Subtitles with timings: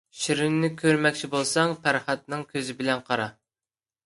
[0.19, 3.29] شىرىننى كۆرمەكچى بولساڭ پەرھادنىڭ كۆزى بىلەن قارا.